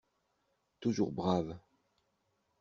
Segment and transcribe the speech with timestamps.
[0.79, 1.59] Toujours brave